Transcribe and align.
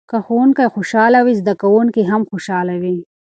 که 0.09 0.17
ښوونکی 0.25 0.65
خوشحاله 0.75 1.19
وي 1.25 1.33
زده 1.41 1.53
کوونکي 1.61 2.01
هم 2.11 2.21
خوشحاله 2.29 2.75
وي. 2.81 2.97